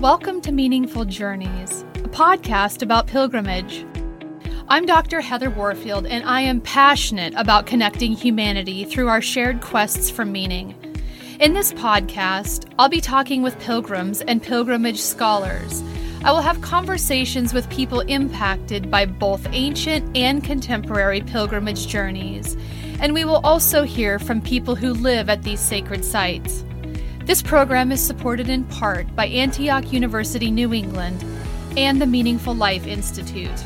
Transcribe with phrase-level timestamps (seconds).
[0.00, 3.86] Welcome to Meaningful Journeys, a podcast about pilgrimage.
[4.68, 5.22] I'm Dr.
[5.22, 10.74] Heather Warfield, and I am passionate about connecting humanity through our shared quests for meaning.
[11.40, 15.82] In this podcast, I'll be talking with pilgrims and pilgrimage scholars.
[16.22, 22.54] I will have conversations with people impacted by both ancient and contemporary pilgrimage journeys,
[23.00, 26.65] and we will also hear from people who live at these sacred sites.
[27.26, 31.24] This program is supported in part by Antioch University New England
[31.76, 33.64] and the Meaningful Life Institute.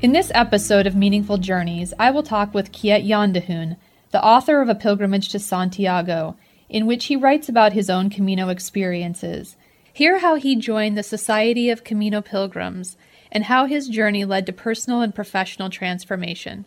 [0.00, 3.78] In this episode of Meaningful Journeys, I will talk with Kiet Yondehoun,
[4.12, 6.36] the author of A Pilgrimage to Santiago,
[6.68, 9.56] in which he writes about his own Camino experiences.
[9.92, 12.96] Hear how he joined the Society of Camino Pilgrims
[13.32, 16.64] and how his journey led to personal and professional transformation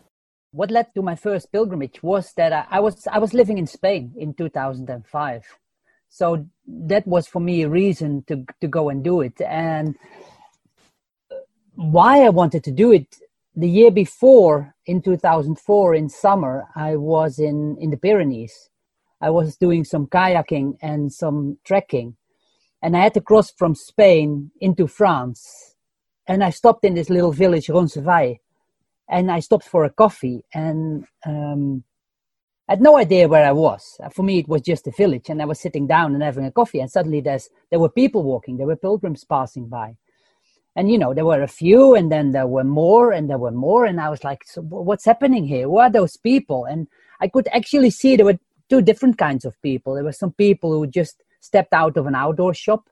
[0.55, 3.67] what led to my first pilgrimage was that I, I, was I was living in
[3.67, 5.43] Spain in 2005,
[6.07, 9.41] so that was for me a reason to to go and do it.
[9.41, 9.95] And
[11.75, 13.17] why I wanted to do it,
[13.53, 18.69] the year before in 2004 in summer, I was in in the Pyrenees.
[19.19, 22.15] I was doing some kayaking and some trekking,
[22.81, 25.75] and I had to cross from Spain into France.
[26.27, 28.37] And I stopped in this little village, Roncesvalles
[29.09, 31.83] and I stopped for a coffee and um,
[32.67, 33.99] I had no idea where I was.
[34.11, 36.51] For me, it was just a village, and I was sitting down and having a
[36.51, 39.97] coffee, and suddenly there's there were people walking, there were pilgrims passing by,
[40.75, 43.51] and you know there were a few, and then there were more, and there were
[43.51, 45.67] more, and I was like, so what's happening here?
[45.67, 46.65] Who are those people?
[46.65, 46.87] And
[47.21, 49.93] I could actually see there were two different kinds of people.
[49.93, 52.89] There were some people who just stepped out of an outdoor shop,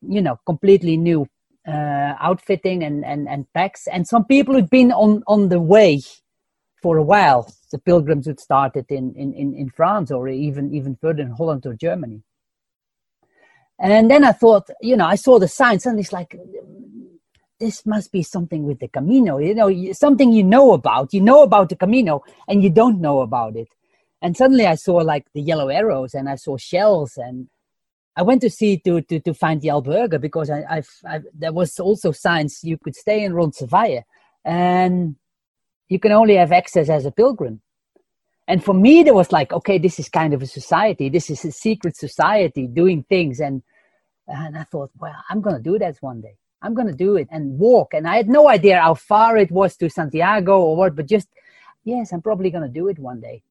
[0.00, 1.26] you know, completely new
[1.66, 3.86] uh, outfitting and, and, and packs.
[3.86, 6.00] And some people who'd been on, on the way
[6.82, 10.96] for a while, the pilgrims who'd started in, in, in, in France or even, even
[10.96, 12.22] further in Holland or Germany.
[13.78, 16.36] And then I thought, you know, I saw the signs and it's like,
[17.58, 21.14] this must be something with the Camino, you know, something you know about.
[21.14, 23.68] You know about the Camino and you don't know about it.
[24.20, 27.48] And suddenly I saw like the yellow arrows and I saw shells and
[28.16, 31.52] I went to see to to, to find the albergue because I, I've, I've, there
[31.52, 34.04] was also signs you could stay in Roncesvalles
[34.44, 35.16] and
[35.88, 37.60] you can only have access as a pilgrim.
[38.48, 41.08] And for me, there was like, okay, this is kind of a society.
[41.08, 43.40] This is a secret society doing things.
[43.40, 43.62] And,
[44.26, 46.36] and I thought, well, I'm to do that one day.
[46.60, 47.94] I'm to do it and walk.
[47.94, 51.28] And I had no idea how far it was to Santiago or what, but just,
[51.84, 53.42] yes, I'm probably to do it one day.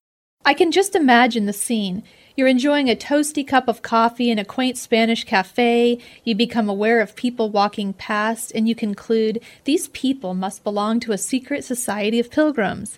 [0.44, 2.03] I can just imagine the scene.
[2.35, 6.00] You're enjoying a toasty cup of coffee in a quaint Spanish cafe.
[6.24, 11.12] You become aware of people walking past, and you conclude these people must belong to
[11.12, 12.97] a secret society of pilgrims.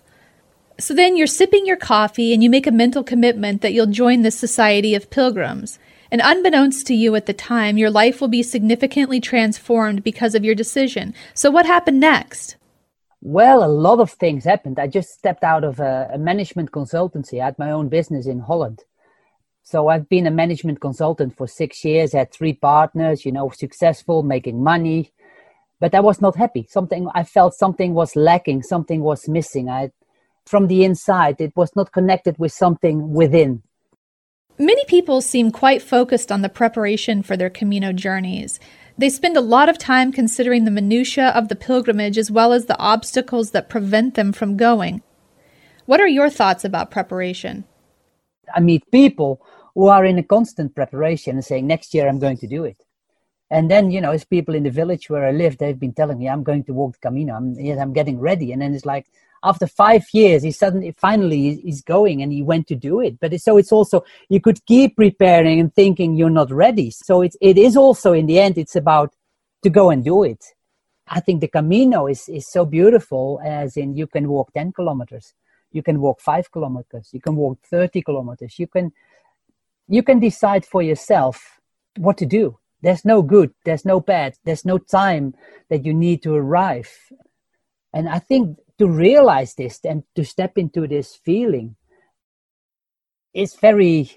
[0.78, 4.22] So then you're sipping your coffee and you make a mental commitment that you'll join
[4.22, 5.78] this society of pilgrims.
[6.10, 10.44] And unbeknownst to you at the time, your life will be significantly transformed because of
[10.44, 11.14] your decision.
[11.34, 12.56] So, what happened next?
[13.26, 14.78] Well, a lot of things happened.
[14.78, 17.40] I just stepped out of a, a, management consultancy.
[17.40, 18.82] I had my own business in Holland.
[19.62, 24.22] So I've been a management consultant for six years, had three partners, you know, successful,
[24.22, 25.10] making money.
[25.80, 26.66] But I was not happy.
[26.68, 29.70] Something I felt something was lacking, something was missing.
[29.70, 29.90] I
[30.44, 33.62] from the inside, it was not connected with something within.
[34.58, 38.60] Many people seem quite focused on the preparation for their Camino journeys.
[38.96, 42.66] They spend a lot of time considering the minutiae of the pilgrimage as well as
[42.66, 45.02] the obstacles that prevent them from going.
[45.86, 47.64] What are your thoughts about preparation?
[48.54, 49.44] I meet people
[49.74, 52.76] who are in a constant preparation and saying, next year I'm going to do it.
[53.50, 56.18] And then, you know, as people in the village where I live, they've been telling
[56.18, 57.34] me, I'm going to walk the Camino.
[57.34, 58.52] I'm, I'm getting ready.
[58.52, 59.06] And then it's like,
[59.44, 63.20] after five years, he suddenly, finally, he's going and he went to do it.
[63.20, 66.90] But so it's also you could keep preparing and thinking you're not ready.
[66.90, 69.14] So it's it is also in the end, it's about
[69.62, 70.42] to go and do it.
[71.06, 75.34] I think the Camino is is so beautiful, as in you can walk ten kilometers,
[75.70, 78.92] you can walk five kilometers, you can walk thirty kilometers, you can
[79.86, 81.60] you can decide for yourself
[81.98, 82.58] what to do.
[82.80, 85.34] There's no good, there's no bad, there's no time
[85.68, 86.90] that you need to arrive.
[87.94, 91.76] And I think to realize this and to step into this feeling
[93.32, 94.10] is very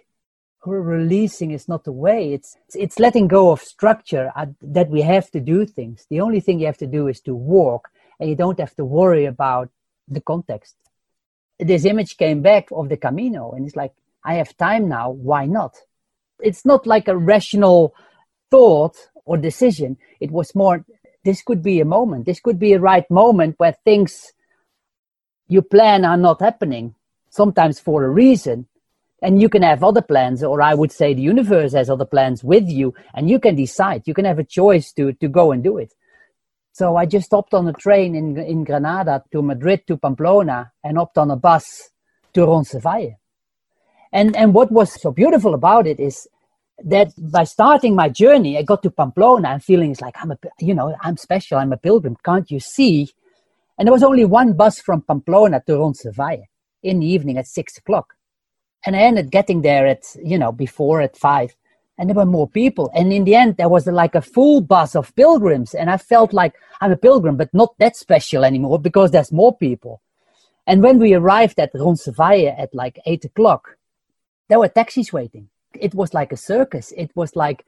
[0.65, 2.33] releasing is not the way.
[2.33, 6.07] It's it's letting go of structure uh, that we have to do things.
[6.09, 7.89] The only thing you have to do is to walk
[8.19, 9.69] and you don't have to worry about
[10.07, 10.75] the context.
[11.59, 13.93] This image came back of the camino and it's like
[14.25, 15.75] i have time now why not?
[16.39, 17.93] It's not like a rational
[18.49, 18.95] thought
[19.25, 19.97] or decision.
[20.19, 20.83] It was more
[21.27, 24.33] this could be a moment this could be a right moment where things
[25.47, 26.95] you plan are not happening,
[27.29, 28.67] sometimes for a reason.
[29.21, 32.43] And you can have other plans, or I would say the universe has other plans
[32.43, 34.03] with you, and you can decide.
[34.05, 35.93] You can have a choice to, to go and do it.
[36.73, 40.97] So I just hopped on a train in, in Granada to Madrid to Pamplona and
[40.97, 41.89] hopped on a bus
[42.33, 43.13] to Roncesvalles.
[44.13, 46.27] And, and what was so beautiful about it is
[46.83, 50.37] that by starting my journey, I got to Pamplona and feeling it's like I'm a,
[50.59, 51.57] you know, I'm special.
[51.57, 52.17] I'm a pilgrim.
[52.23, 53.09] Can't you see?
[53.77, 56.45] And there was only one bus from Pamplona to Roncesvalles
[56.83, 58.13] in the evening at six o'clock.
[58.85, 61.55] And I ended getting there at, you know, before at five.
[61.97, 62.91] And there were more people.
[62.93, 65.73] And in the end, there was like a full bus of pilgrims.
[65.73, 69.55] And I felt like I'm a pilgrim, but not that special anymore because there's more
[69.57, 70.01] people.
[70.67, 73.77] And when we arrived at Roncesvalles at like eight o'clock,
[74.47, 76.93] there were taxis waiting it was like a circus.
[76.95, 77.65] It was like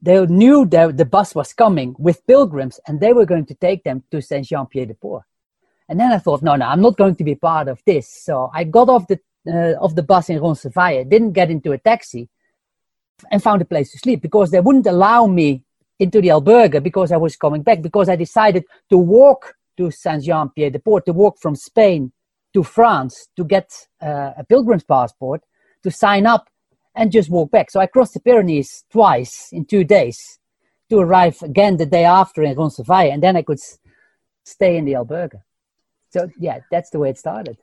[0.00, 3.84] they knew that the bus was coming with pilgrims and they were going to take
[3.84, 5.24] them to Saint Jean Pied de Port.
[5.88, 8.08] And then I thought, no, no, I'm not going to be part of this.
[8.08, 11.78] So I got off the uh, off the bus in Roncesvalles, didn't get into a
[11.78, 12.28] taxi,
[13.30, 15.64] and found a place to sleep because they wouldn't allow me
[15.98, 20.24] into the albergue because I was coming back because I decided to walk to Saint
[20.24, 22.12] Jean Pied de Port, to walk from Spain
[22.54, 25.42] to France to get uh, a pilgrim's passport,
[25.82, 26.48] to sign up
[26.94, 27.70] and just walk back.
[27.70, 30.38] So I crossed the Pyrenees twice in two days
[30.90, 33.78] to arrive again the day after in Roncesvalles, and then I could s-
[34.44, 35.40] stay in the albergue.
[36.10, 37.56] So yeah, that's the way it started.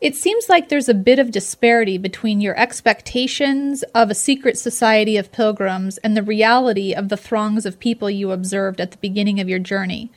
[0.00, 5.16] It seems like there's a bit of disparity between your expectations of a secret society
[5.16, 9.38] of pilgrims and the reality of the throngs of people you observed at the beginning
[9.38, 10.10] of your journey.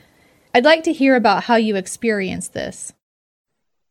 [0.52, 2.92] I'd like to hear about how you experienced this.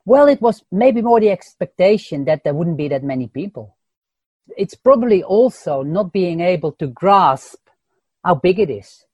[0.06, 3.77] Well, it was maybe more the expectation that there wouldn't be that many people
[4.56, 7.60] it's probably also not being able to grasp
[8.24, 9.06] how big it is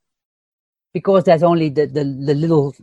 [0.94, 2.74] because there's only the, the, the little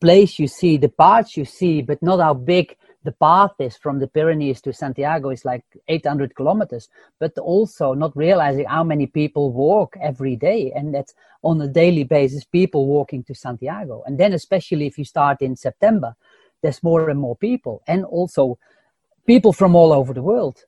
[0.00, 4.00] place you see, the parts you see, but not how big the path is from
[4.00, 9.52] the Pyrenees to Santiago is like 800 kilometers, but also not realizing how many people
[9.52, 10.72] walk every day.
[10.74, 14.02] And that's on a daily basis, people walking to Santiago.
[14.06, 16.16] And then, especially if you start in September,
[16.62, 18.58] there's more and more people, and also
[19.26, 20.64] people from all over the world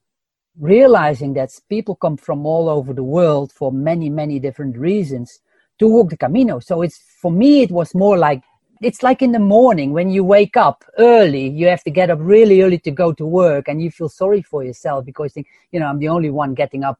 [0.59, 5.41] realizing that people come from all over the world for many, many different reasons
[5.79, 6.61] to walk the Camino.
[6.61, 8.43] So it's for me, it was more like
[8.81, 12.19] it's like in the morning when you wake up early, you have to get up
[12.21, 15.47] really early to go to work, and you feel sorry for yourself because you, think,
[15.73, 16.99] you know I'm the only one getting up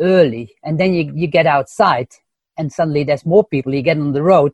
[0.00, 2.08] early, and then you you get outside,
[2.56, 3.74] and suddenly there's more people.
[3.74, 4.52] You get on the road,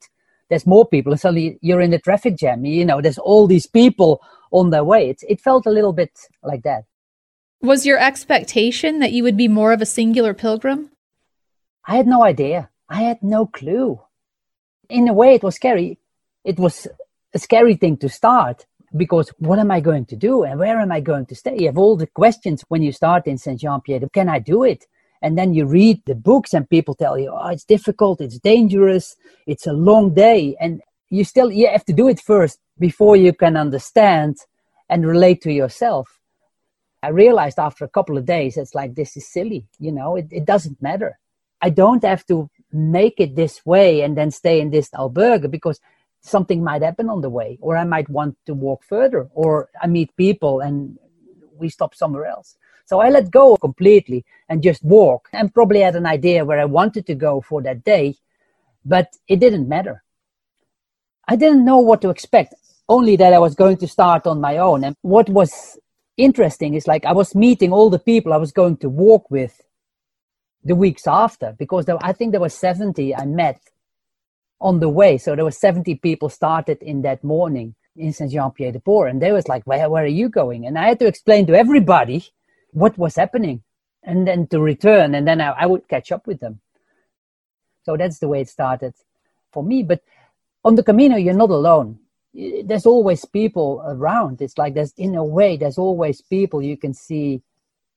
[0.49, 2.65] there's more people, and suddenly you're in the traffic jam.
[2.65, 5.11] You know, there's all these people on their way.
[5.11, 6.85] It it felt a little bit like that.
[7.67, 10.91] Was your expectation that you would be more of a singular pilgrim?
[11.85, 12.71] I had no idea.
[12.89, 14.01] I had no clue.
[14.89, 15.99] In a way, it was scary.
[16.45, 16.87] It was
[17.35, 18.67] a scary thing to start
[18.97, 21.57] because what am I going to do and where am I going to stay?
[21.59, 24.09] You have all the questions when you start in Saint Jean Pied.
[24.13, 24.87] Can I do it?
[25.21, 29.17] And then you read the books and people tell you, oh, it's difficult, it's dangerous,
[29.45, 30.55] it's a long day.
[30.61, 34.37] And you still you have to do it first before you can understand
[34.89, 36.21] and relate to yourself.
[37.06, 39.64] I realized after a couple of days, it's like, this is silly.
[39.79, 41.19] You know, it, it doesn't matter.
[41.62, 45.79] I don't have to make it this way and then stay in this albergue because
[46.20, 49.87] something might happen on the way, or I might want to walk further, or I
[49.87, 50.99] meet people and
[51.56, 52.56] we stop somewhere else.
[52.87, 56.65] So I let go completely and just walk and probably had an idea where I
[56.65, 58.17] wanted to go for that day,
[58.84, 60.03] but it didn't matter.
[61.29, 62.55] I didn't know what to expect,
[62.89, 64.82] only that I was going to start on my own.
[64.82, 65.79] And what was
[66.17, 69.61] interesting is like I was meeting all the people I was going to walk with
[70.65, 73.61] the weeks after because there, I think there were 70 I met
[74.61, 75.19] on the way.
[75.19, 79.11] So there were 70 people started in that morning in Saint Jean Pied de Port,
[79.11, 81.55] and they was like, "Where where are you going?" And I had to explain to
[81.55, 82.27] everybody
[82.73, 83.63] what was happening,
[84.03, 86.61] and then to return, and then I, I would catch up with them.
[87.85, 88.94] So that's the way it started
[89.53, 89.82] for me.
[89.82, 90.03] But
[90.65, 92.01] on the Camino, you're not alone
[92.64, 94.43] there's always people around.
[94.43, 97.43] It's like there's, in a way, there's always people you can see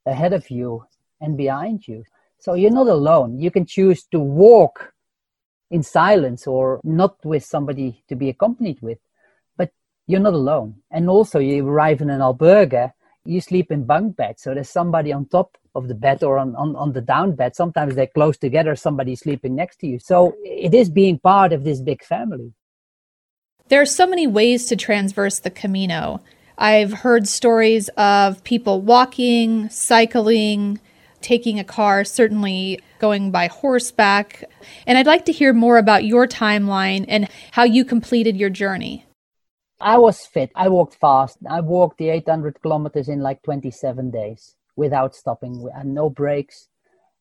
[0.05, 0.85] ahead of you
[1.19, 2.03] and behind you.
[2.39, 3.39] So you're not alone.
[3.39, 4.93] You can choose to walk
[5.71, 8.97] in silence or not with somebody to be accompanied with,
[9.57, 9.71] but
[10.07, 10.75] you're not alone.
[10.89, 12.93] And also, you arrive in an albergue,
[13.25, 14.41] you sleep in bunk beds.
[14.43, 17.55] So there's somebody on top of the bed or on, on, on the down bed.
[17.55, 19.99] Sometimes they're close together, somebody sleeping next to you.
[19.99, 22.53] So it is being part of this big family.
[23.69, 26.21] There are so many ways to transverse the Camino.
[26.57, 30.79] I've heard stories of people walking, cycling,
[31.21, 34.43] taking a car, certainly going by horseback.
[34.87, 39.05] And I'd like to hear more about your timeline and how you completed your journey.
[39.79, 40.51] I was fit.
[40.55, 41.37] I walked fast.
[41.47, 46.68] I walked the 800 kilometers in like 27 days without stopping and no breaks.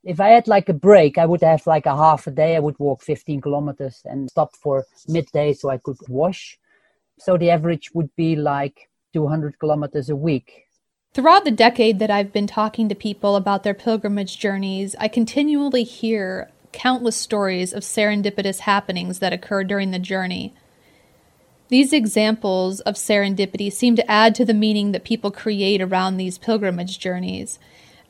[0.05, 2.57] If I had like a break, I would have like a half a day.
[2.57, 6.59] I would walk 15 kilometers and stop for midday so I could wash.
[7.19, 10.67] So the average would be like 200 kilometers a week.
[11.15, 15.83] Throughout the decade that I've been talking to people about their pilgrimage journeys, I continually
[15.83, 20.55] hear countless stories of serendipitous happenings that occur during the journey.
[21.69, 26.39] These examples of serendipity seem to add to the meaning that people create around these
[26.39, 27.59] pilgrimage journeys.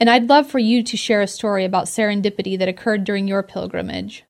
[0.00, 3.43] And I'd love for you to share a story about serendipity that occurred during your
[3.43, 4.25] pilgrimage.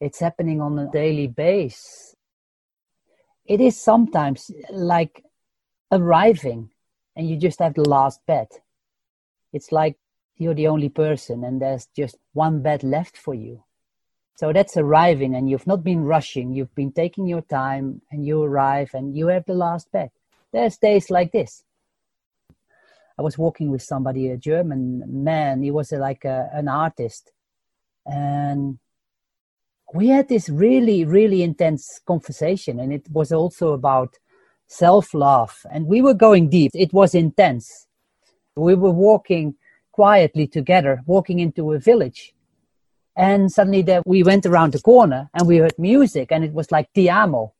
[0.00, 2.14] It's happening on a daily basis.
[3.46, 5.24] It is sometimes like
[5.90, 6.70] arriving
[7.16, 8.48] and you just have the last bed.
[9.52, 9.96] It's like
[10.36, 13.64] you're the only person and there's just one bed left for you.
[14.38, 16.52] So that's arriving, and you've not been rushing.
[16.52, 20.12] You've been taking your time, and you arrive, and you have the last bed.
[20.52, 21.64] There's days like this.
[23.18, 25.62] I was walking with somebody, a German man.
[25.62, 27.32] He was a, like a, an artist,
[28.06, 28.78] and
[29.92, 34.14] we had this really, really intense conversation, and it was also about
[34.66, 35.66] self-love.
[35.72, 36.72] And we were going deep.
[36.74, 37.86] It was intense.
[38.54, 39.54] We were walking
[39.92, 42.34] quietly together, walking into a village
[43.18, 46.70] and suddenly there, we went around the corner and we heard music and it was
[46.70, 47.52] like, Ti amo,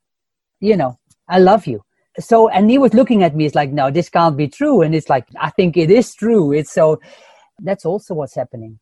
[0.60, 1.84] you know, I love you.
[2.18, 4.82] So, and he was looking at me, it's like, no, this can't be true.
[4.82, 6.52] And it's like, I think it is true.
[6.52, 7.00] It's so,
[7.60, 8.78] that's also what's happening.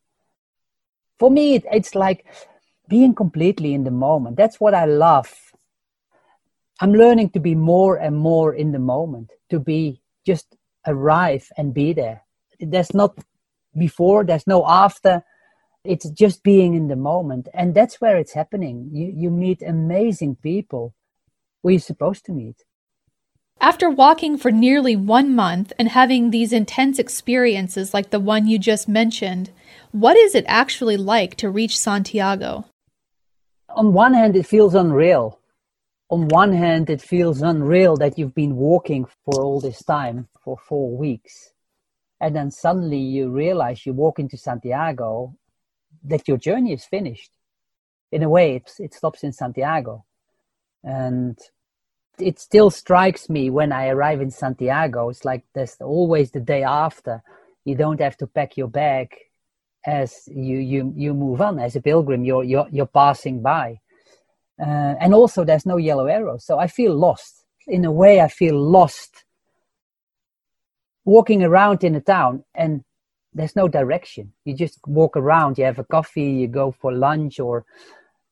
[1.19, 2.25] For me, it, it's like
[2.87, 4.37] being completely in the moment.
[4.37, 5.33] That's what I love.
[6.79, 11.73] I'm learning to be more and more in the moment, to be just arrive and
[11.73, 12.23] be there.
[12.59, 13.17] There's not
[13.75, 15.23] before, there's no after
[15.87, 20.35] it's just being in the moment and that's where it's happening you you meet amazing
[20.35, 20.93] people
[21.63, 22.63] who you're supposed to meet
[23.59, 28.57] after walking for nearly one month and having these intense experiences like the one you
[28.59, 29.49] just mentioned
[29.91, 32.65] what is it actually like to reach santiago
[33.69, 35.39] on one hand it feels unreal
[36.09, 40.57] on one hand it feels unreal that you've been walking for all this time for
[40.57, 41.51] four weeks
[42.19, 45.35] and then suddenly you realize you walk into santiago
[46.07, 47.31] that your journey is finished.
[48.11, 50.05] In a way, it, it stops in Santiago.
[50.83, 51.37] And
[52.19, 55.09] it still strikes me when I arrive in Santiago.
[55.09, 57.21] It's like there's always the day after.
[57.65, 59.15] You don't have to pack your bag
[59.85, 62.23] as you you you move on as a pilgrim.
[62.23, 63.79] You're you're you're passing by,
[64.61, 66.37] uh, and also there's no yellow arrow.
[66.37, 67.43] So I feel lost.
[67.67, 69.25] In a way, I feel lost
[71.07, 72.83] walking around in a town and
[73.33, 74.33] there's no direction.
[74.43, 77.65] You just walk around, you have a coffee, you go for lunch or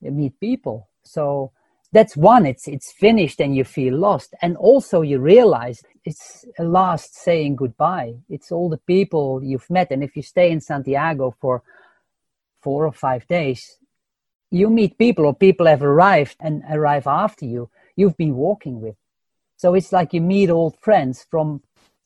[0.02, 0.88] meet people.
[1.02, 1.52] So
[1.92, 4.34] that's one, it's it's finished and you feel lost.
[4.42, 8.14] And also you realize it's a last saying goodbye.
[8.28, 9.90] It's all the people you've met.
[9.90, 11.62] And if you stay in Santiago for
[12.62, 13.78] four or five days,
[14.50, 18.96] you meet people or people have arrived and arrive after you, you've been walking with.
[19.56, 21.62] So it's like you meet old friends from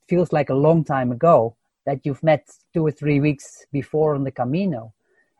[0.09, 1.57] feels like a long time ago
[1.87, 4.93] that you've met two or three weeks before on the Camino.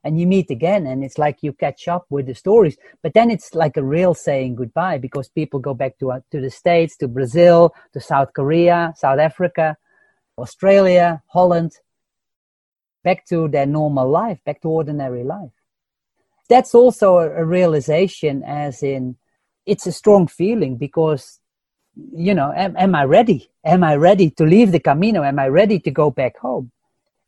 [0.03, 2.77] And you meet again, and it's like you catch up with the stories.
[3.03, 6.41] But then it's like a real saying goodbye because people go back to, uh, to
[6.41, 9.77] the States, to Brazil, to South Korea, South Africa,
[10.39, 11.73] Australia, Holland,
[13.05, 15.53] back to their normal life, back to ordinary life.
[16.49, 19.17] That's also a, a realization, as in,
[19.67, 21.41] it's a strong feeling because
[22.13, 23.51] you know, am, am I ready?
[23.65, 25.23] Am I ready to leave the Camino?
[25.23, 26.71] Am I ready to go back home?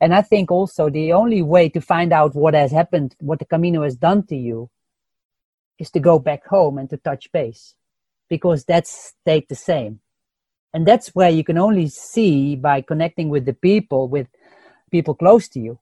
[0.03, 3.45] And I think also the only way to find out what has happened, what the
[3.45, 4.69] Camino has done to you,
[5.79, 7.75] is to go back home and to touch base
[8.29, 10.01] because that's stayed the same.
[10.75, 14.27] And that's where you can only see by connecting with the people, with
[14.91, 15.79] people close to you,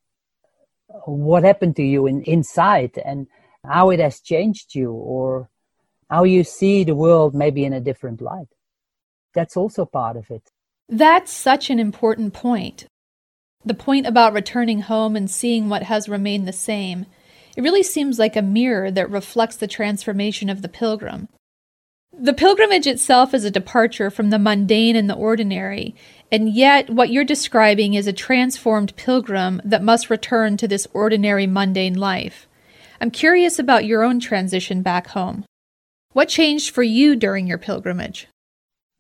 [1.07, 3.27] what happened to you in, inside and
[3.67, 5.49] how it has changed you or
[6.09, 8.49] how you see the world maybe in a different light
[9.33, 10.43] that's also part of it.
[10.89, 12.87] That's such an important point.
[13.65, 17.07] The point about returning home and seeing what has remained the same.
[17.57, 21.29] It really seems like a mirror that reflects the transformation of the pilgrim.
[22.13, 25.95] The pilgrimage itself is a departure from the mundane and the ordinary,
[26.33, 31.47] and yet what you're describing is a transformed pilgrim that must return to this ordinary
[31.47, 32.47] mundane life.
[33.01, 35.45] I'm curious about your own transition back home.
[36.13, 38.27] What changed for you during your pilgrimage?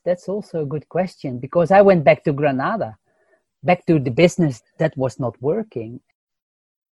[0.04, 2.96] That's also a good question because I went back to Granada,
[3.62, 6.00] back to the business that was not working.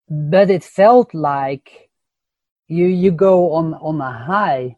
[0.09, 1.89] But it felt like
[2.67, 4.77] you you go on on a high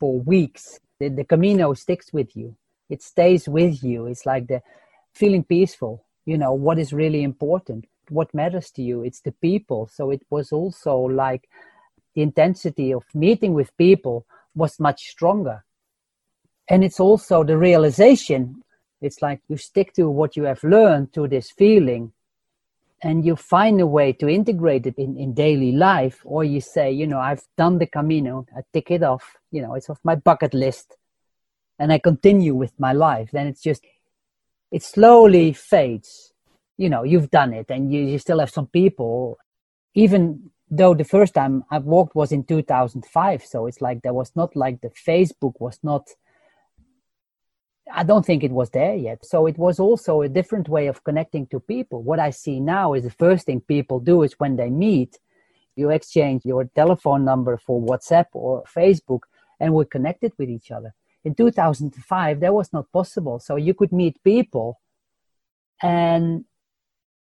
[0.00, 0.80] for weeks.
[1.00, 2.56] The, the Camino sticks with you.
[2.88, 4.06] It stays with you.
[4.06, 4.62] It's like the
[5.14, 9.88] feeling peaceful, you know what is really important what matters to you it's the people
[9.92, 11.48] so it was also like
[12.14, 15.64] the intensity of meeting with people was much stronger
[16.68, 18.62] and it's also the realization
[19.04, 22.12] it's like you stick to what you have learned to this feeling
[23.02, 26.90] and you find a way to integrate it in, in daily life or you say
[26.90, 30.14] you know i've done the camino i tick it off you know it's off my
[30.14, 30.96] bucket list
[31.78, 33.30] and i continue with my life.
[33.32, 33.82] Then it's just
[34.70, 36.32] it slowly fades.
[36.76, 39.38] You know you've done it and you, you still have some people.
[39.94, 44.32] Even though the first time i walked was in 2005 so it's like there was
[44.34, 46.08] not like the facebook was not
[47.92, 49.24] I don't think it was there yet.
[49.24, 52.02] So it was also a different way of connecting to people.
[52.02, 55.18] What I see now is the first thing people do is when they meet,
[55.76, 59.20] you exchange your telephone number for WhatsApp or Facebook,
[59.60, 60.94] and we're connected with each other.
[61.24, 63.38] In 2005, that was not possible.
[63.38, 64.80] So you could meet people
[65.82, 66.44] and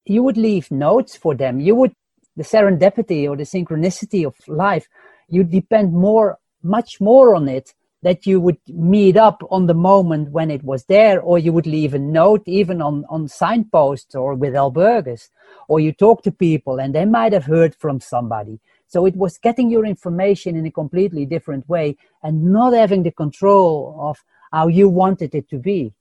[0.06, 1.60] you would leave notes for them.
[1.60, 1.94] You would,
[2.36, 4.88] the serendipity or the synchronicity of life,
[5.28, 7.74] you depend more, much more on it
[8.04, 11.66] that you would meet up on the moment when it was there, or you would
[11.66, 15.30] leave a note even on, on signposts or with albergues,
[15.68, 18.60] or you talk to people and they might have heard from somebody.
[18.88, 23.12] So it was getting your information in a completely different way and not having the
[23.12, 25.94] control of how you wanted it to be.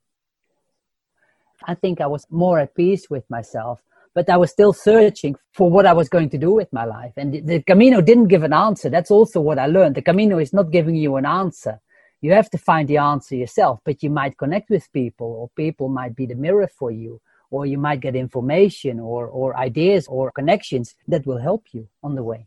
[1.64, 3.82] I think I was more at peace with myself,
[4.14, 7.14] but I was still searching for what I was going to do with my life.
[7.16, 8.88] And the, the Camino didn't give an answer.
[8.88, 9.96] That's also what I learned.
[9.96, 11.80] The Camino is not giving you an answer
[12.26, 15.88] you have to find the answer yourself but you might connect with people or people
[15.88, 20.32] might be the mirror for you or you might get information or, or ideas or
[20.32, 22.46] connections that will help you on the way.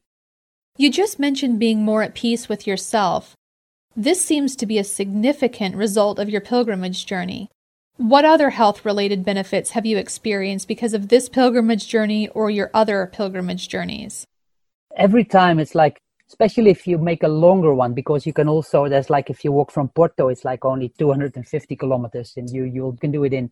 [0.78, 3.36] You just mentioned being more at peace with yourself.
[3.96, 7.50] This seems to be a significant result of your pilgrimage journey.
[7.98, 12.70] What other health related benefits have you experienced because of this pilgrimage journey or your
[12.74, 14.26] other pilgrimage journeys?
[14.96, 18.88] Every time it's like especially if you make a longer one because you can also
[18.88, 22.96] there's like if you walk from porto it's like only 250 kilometers and you you
[23.02, 23.52] can do it in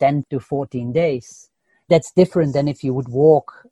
[0.00, 1.50] 10 to 14 days.
[1.88, 3.66] That's different than if you would walk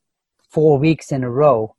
[0.48, 1.74] four weeks in a row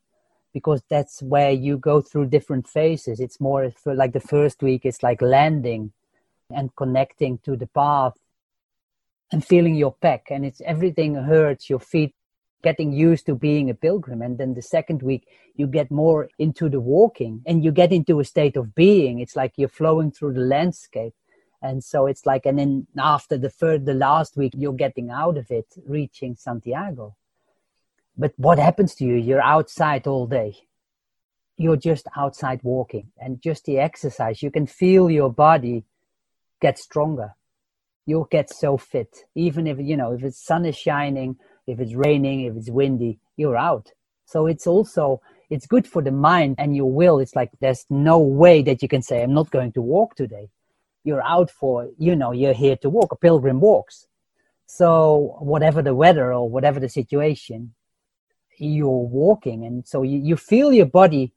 [0.54, 3.20] because that's where you go through different phases.
[3.20, 5.94] It's more for like the first week it's like landing
[6.52, 8.18] and connecting to the path
[9.32, 12.14] and feeling your pack and it's everything hurts your feet
[12.62, 16.70] getting used to being a pilgrim and then the second week you get more into
[16.70, 19.20] the walking and you get into a state of being.
[19.20, 21.14] It's like you're flowing through the landscape.
[21.62, 25.38] And so it's like and then after the third the last week you're getting out
[25.38, 27.16] of it reaching santiago.
[28.18, 29.16] But what happens to you?
[29.16, 30.58] You're outside all day.
[31.58, 35.86] You're just outside walking and just the exercise you can feel your body
[36.62, 37.36] get stronger.
[38.06, 41.38] You'll get so fit even if you know if the sun is shining
[41.70, 43.92] if it's raining if it's windy you're out.
[44.26, 47.18] So it's also it's good for the mind and your will.
[47.20, 50.50] It's like there's no way that you can say i'm not going to walk today.
[51.04, 53.12] You're out for you know you're here to walk.
[53.12, 54.08] A pilgrim walks.
[54.68, 57.74] So whatever the weather or whatever the situation
[58.60, 59.66] you're walking.
[59.66, 61.34] And so you, you feel your body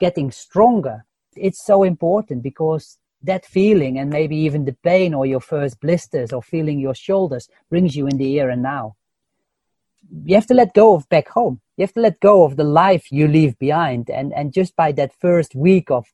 [0.00, 1.04] getting stronger.
[1.36, 6.32] It's so important because that feeling and maybe even the pain or your first blisters
[6.32, 8.96] or feeling your shoulders brings you in the here and now
[10.24, 11.60] you have to let go of back home.
[11.76, 14.10] You have to let go of the life you leave behind.
[14.10, 16.06] And, and just by that first week of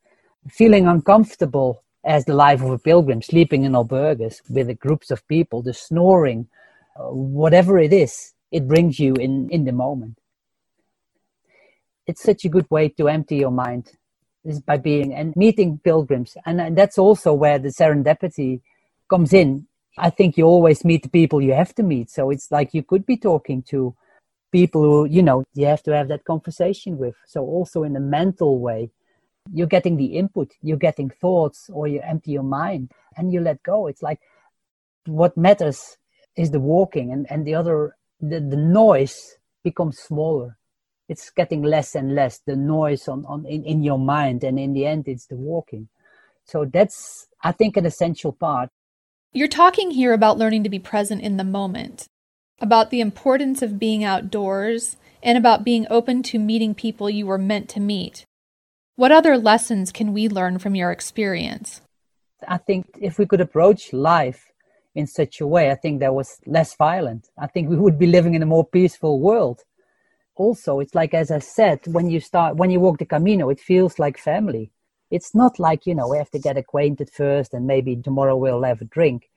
[0.48, 5.62] feeling uncomfortable as the life of a pilgrim, sleeping in albergues with groups of people,
[5.62, 6.48] the snoring,
[6.96, 10.18] uh, whatever it is, it brings you in, in the moment.
[12.06, 13.92] It's such a good way to empty your mind
[14.44, 16.36] is by being and meeting pilgrims.
[16.46, 18.60] And, and that's also where the serendipity
[19.10, 19.66] comes in
[19.98, 22.10] I think you always meet the people you have to meet.
[22.10, 23.94] So it's like you could be talking to
[24.52, 27.14] people who, you know, you have to have that conversation with.
[27.26, 28.90] So also in a mental way,
[29.52, 33.62] you're getting the input, you're getting thoughts, or you empty your mind and you let
[33.62, 33.86] go.
[33.86, 34.20] It's like
[35.06, 35.96] what matters
[36.36, 40.56] is the walking and, and the other, the, the noise becomes smaller.
[41.08, 44.44] It's getting less and less, the noise on, on in, in your mind.
[44.44, 45.88] And in the end, it's the walking.
[46.44, 48.70] So that's, I think, an essential part
[49.32, 52.06] you're talking here about learning to be present in the moment,
[52.60, 57.38] about the importance of being outdoors, and about being open to meeting people you were
[57.38, 58.24] meant to meet.
[58.96, 61.82] What other lessons can we learn from your experience?
[62.46, 64.50] I think if we could approach life
[64.94, 67.28] in such a way, I think that was less violent.
[67.38, 69.60] I think we would be living in a more peaceful world.
[70.36, 73.60] Also, it's like as I said, when you start when you walk the Camino, it
[73.60, 74.72] feels like family
[75.10, 78.62] it's not like you know we have to get acquainted first and maybe tomorrow we'll
[78.62, 79.30] have a drink.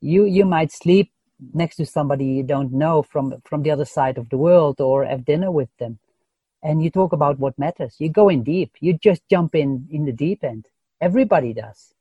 [0.00, 1.10] You you might sleep
[1.52, 5.04] next to somebody you don't know from from the other side of the world or
[5.04, 5.98] have dinner with them.
[6.62, 7.96] And you talk about what matters.
[7.98, 8.72] You go in deep.
[8.80, 10.66] You just jump in in the deep end.
[11.00, 11.92] Everybody does.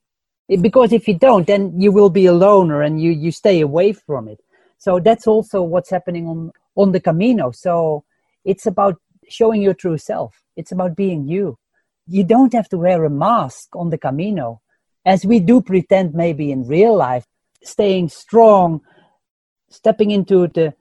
[0.47, 3.93] Because if you don't then you will be a loner and you you stay away
[3.93, 4.39] from it.
[4.77, 7.51] So that's also what's happening on on the camino.
[7.51, 8.03] So
[8.43, 10.41] it's about showing your true self.
[10.57, 11.57] It's about being you
[12.07, 14.61] you don't have to wear a mask on the camino
[15.05, 17.25] as we do pretend maybe in real life
[17.63, 18.81] staying strong
[19.69, 20.73] stepping into the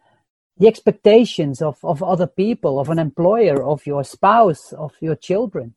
[0.58, 5.74] the expectations of, of other people, of an employer, of your spouse, of your children.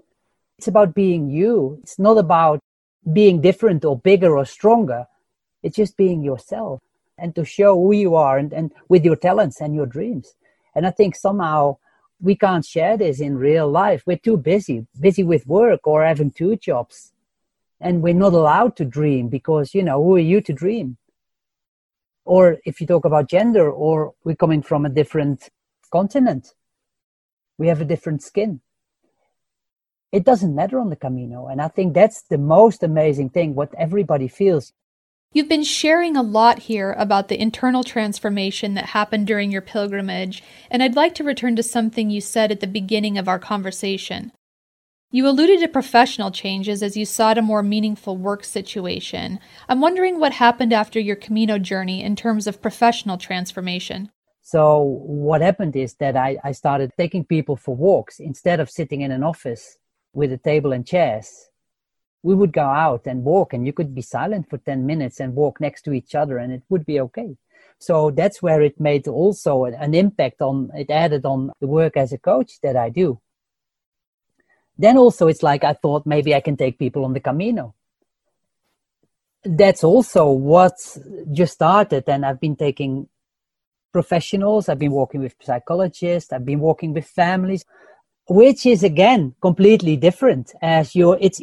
[0.58, 1.79] It's about being you.
[1.81, 2.60] It's not about
[3.12, 5.05] being different or bigger or stronger.
[5.63, 6.81] It's just being yourself
[7.17, 10.34] and to show who you are and, and with your talents and your dreams.
[10.75, 11.77] And I think somehow
[12.21, 14.04] we can't share this in real life.
[14.06, 17.12] We're too busy, busy with work or having two jobs.
[17.80, 20.97] And we're not allowed to dream because, you know, who are you to dream?
[22.25, 25.49] or if you talk about gender or we're coming from a different
[25.91, 26.54] continent
[27.58, 28.60] we have a different skin
[30.12, 33.73] it doesn't matter on the camino and i think that's the most amazing thing what
[33.78, 34.73] everybody feels
[35.36, 40.41] You've been sharing a lot here about the internal transformation that happened during your pilgrimage,
[40.71, 44.32] and I'd like to return to something you said at the beginning of our conversation.
[45.12, 49.41] You alluded to professional changes as you sought a more meaningful work situation.
[49.67, 54.12] I'm wondering what happened after your Camino journey in terms of professional transformation.
[54.41, 59.02] So, what happened is that I, I started taking people for walks instead of sitting
[59.02, 59.80] in an office
[60.13, 61.50] with a table and chairs.
[62.27, 65.35] We would go out and walk, and you could be silent for 10 minutes and
[65.35, 67.38] walk next to each other, and it would be okay.
[67.77, 72.11] So, that's where it made also an impact on it, added on the work as
[72.13, 73.19] a coach that I do
[74.77, 77.73] then also it's like I thought maybe I can take people on the Camino.
[79.43, 80.73] That's also what
[81.31, 83.07] just started, and I've been taking
[83.93, 87.63] professionals, I've been working with psychologists, I've been working with families,
[88.27, 91.41] which is again completely different as you're, it's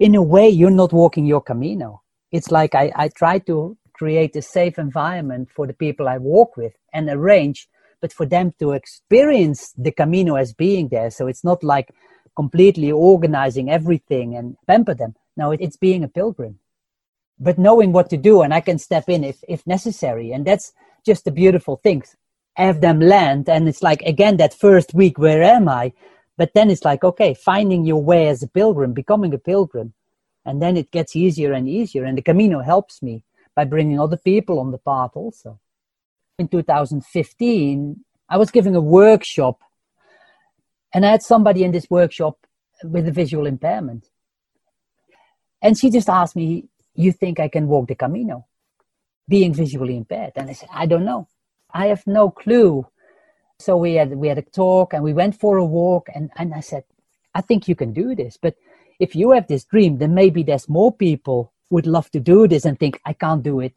[0.00, 2.02] in a way, you're not walking your Camino.
[2.32, 6.56] It's like I, I try to create a safe environment for the people I walk
[6.56, 7.68] with and arrange,
[8.00, 11.10] but for them to experience the Camino as being there.
[11.10, 11.94] So it's not like
[12.36, 15.14] completely organizing everything and pamper them.
[15.36, 16.58] No, it's being a pilgrim,
[17.38, 20.72] but knowing what to do, and I can step in if if necessary, and that's
[21.06, 22.16] just the beautiful things
[22.56, 25.92] Have them land, and it's like again that first week, where am I?
[26.36, 29.94] But then it's like okay, finding your way as a pilgrim, becoming a pilgrim,
[30.44, 32.04] and then it gets easier and easier.
[32.04, 33.22] And the Camino helps me
[33.54, 35.58] by bringing other people on the path also.
[36.38, 39.60] In 2015, I was giving a workshop
[40.92, 42.38] and I had somebody in this workshop
[42.82, 44.08] with a visual impairment.
[45.60, 48.46] And she just asked me, You think I can walk the Camino
[49.28, 50.32] being visually impaired?
[50.36, 51.28] And I said, I don't know.
[51.70, 52.86] I have no clue.
[53.58, 56.54] So we had we had a talk and we went for a walk and, and
[56.54, 56.84] I said,
[57.34, 58.36] I think you can do this.
[58.36, 58.54] But
[59.00, 62.64] if you have this dream, then maybe there's more people would love to do this
[62.64, 63.74] and think, I can't do it.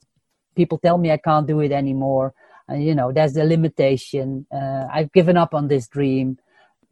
[0.56, 2.34] People tell me I can't do it anymore.
[2.70, 4.46] Uh, you know, there's a limitation.
[4.52, 6.38] Uh, I've given up on this dream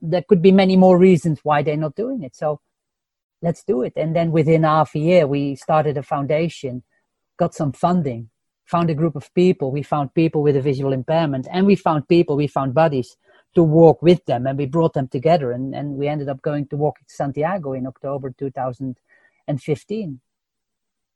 [0.01, 2.35] there could be many more reasons why they're not doing it.
[2.35, 2.61] So
[3.41, 3.93] let's do it.
[3.95, 6.83] And then within half a year, we started a foundation,
[7.37, 8.29] got some funding,
[8.67, 9.71] found a group of people.
[9.71, 13.17] We found people with a visual impairment, and we found people, we found buddies
[13.55, 15.51] to walk with them, and we brought them together.
[15.51, 20.19] And, and we ended up going to walk to Santiago in October 2015.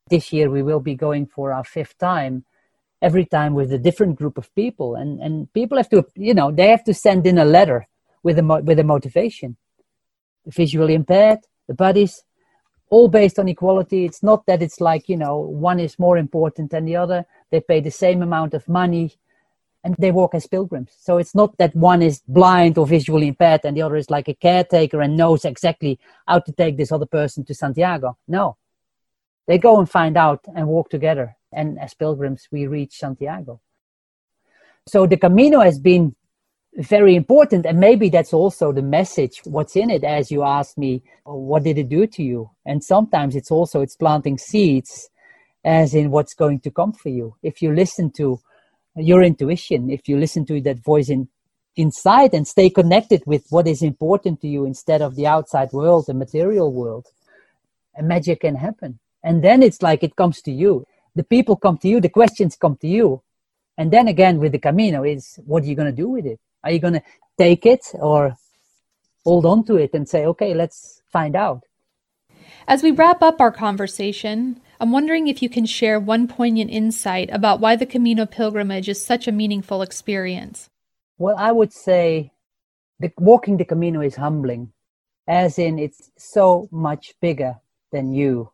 [0.09, 2.43] This year, we will be going for our fifth time
[3.01, 6.51] every time with a different group of people and and people have to you know
[6.51, 7.87] they have to send in a letter
[8.23, 9.57] with a with a motivation.
[10.45, 12.23] The visually impaired, the buddies,
[12.89, 14.05] all based on equality.
[14.05, 17.25] It's not that it's like you know one is more important than the other.
[17.51, 19.17] They pay the same amount of money,
[19.83, 20.91] and they walk as pilgrims.
[20.99, 24.27] So it's not that one is blind or visually impaired and the other is like
[24.27, 28.17] a caretaker and knows exactly how to take this other person to Santiago.
[28.27, 28.57] No,
[29.47, 31.35] they go and find out and walk together.
[31.51, 33.59] And as pilgrims, we reach Santiago.
[34.87, 36.15] So the Camino has been
[36.75, 41.03] very important and maybe that's also the message what's in it as you asked me
[41.25, 45.09] what did it do to you and sometimes it's also it's planting seeds
[45.63, 47.35] as in what's going to come for you.
[47.43, 48.39] If you listen to
[48.95, 51.27] your intuition if you listen to that voice in
[51.77, 56.03] inside and stay connected with what is important to you instead of the outside world
[56.07, 57.07] the material world
[57.97, 58.99] a magic can happen.
[59.23, 60.85] And then it's like it comes to you.
[61.15, 63.21] The people come to you the questions come to you.
[63.77, 66.39] And then again with the camino is what are you going to do with it?
[66.63, 67.03] Are you going to
[67.37, 68.35] take it or
[69.23, 71.63] hold on to it and say, okay, let's find out?
[72.67, 77.29] As we wrap up our conversation, I'm wondering if you can share one poignant insight
[77.31, 80.71] about why the Camino pilgrimage is such a meaningful experience.
[81.19, 82.31] Well, I would say
[82.99, 84.73] the, walking the Camino is humbling,
[85.27, 87.57] as in it's so much bigger
[87.91, 88.53] than you.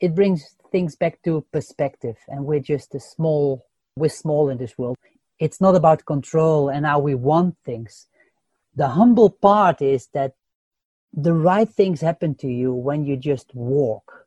[0.00, 3.64] It brings things back to perspective, and we're just a small,
[3.94, 4.96] we're small in this world.
[5.38, 8.08] It's not about control and how we want things.
[8.74, 10.34] The humble part is that
[11.12, 14.19] the right things happen to you when you just walk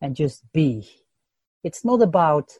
[0.00, 0.88] and just be.
[1.62, 2.52] It's not about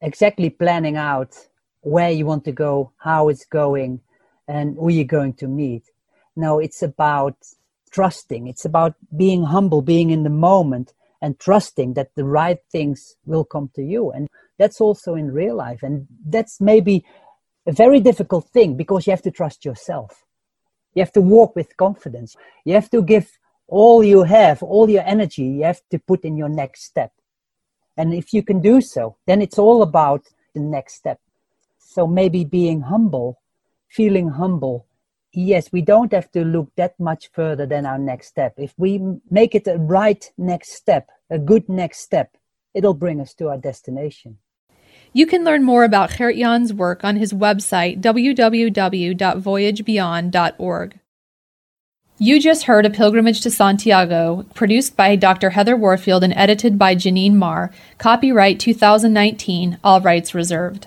[0.00, 1.36] exactly planning out
[1.80, 4.00] where you want to go, how it's going,
[4.48, 5.84] and who you're going to meet.
[6.36, 7.36] No, it's about
[7.90, 8.46] trusting.
[8.46, 13.44] It's about being humble, being in the moment, and trusting that the right things will
[13.44, 14.10] come to you.
[14.10, 15.82] And that's also in real life.
[15.82, 17.04] And that's maybe
[17.66, 20.24] a very difficult thing because you have to trust yourself.
[20.94, 22.36] You have to walk with confidence.
[22.64, 26.36] You have to give all you have, all your energy, you have to put in
[26.36, 27.12] your next step.
[27.96, 31.20] And if you can do so, then it's all about the next step.
[31.78, 33.40] So maybe being humble,
[33.88, 34.86] feeling humble.
[35.32, 38.54] Yes, we don't have to look that much further than our next step.
[38.56, 42.36] If we make it a right next step, a good next step,
[42.74, 44.38] it'll bring us to our destination.
[45.14, 51.00] You can learn more about Gert-Jan's work on his website, www.voyagebeyond.org.
[52.22, 55.50] You just heard A Pilgrimage to Santiago, produced by Dr.
[55.50, 57.72] Heather Warfield and edited by Janine Marr.
[57.98, 60.86] Copyright 2019, all rights reserved.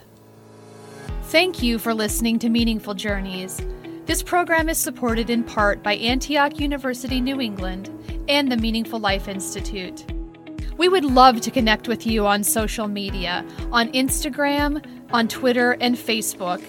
[1.23, 3.59] Thank you for listening to Meaningful Journeys.
[4.05, 7.89] This program is supported in part by Antioch University New England
[8.29, 10.09] and the Meaningful Life Institute.
[10.77, 15.97] We would love to connect with you on social media, on Instagram, on Twitter, and
[15.97, 16.63] Facebook,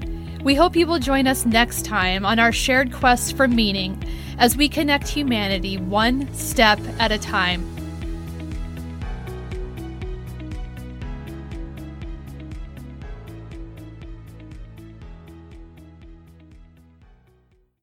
[0.45, 4.01] We hope you will join us next time on our shared quest for meaning
[4.39, 7.78] as we connect humanity one step at a time.